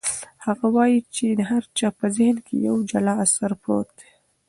هغه 0.45 0.65
وایي 0.75 0.99
چې 1.15 1.25
د 1.39 1.41
هر 1.51 1.63
چا 1.77 1.87
په 1.99 2.05
ذهن 2.17 2.37
کې 2.45 2.55
یو 2.67 2.75
جلا 2.91 3.13
اثر 3.25 3.51
پروت 3.61 3.89
دی. 3.99 4.09